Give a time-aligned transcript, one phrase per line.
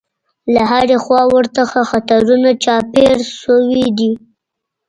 [0.53, 4.11] له هرې خوا ورڅخه خطرونه چاپېر شوي دي.